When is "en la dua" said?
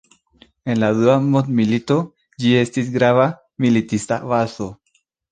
0.75-1.17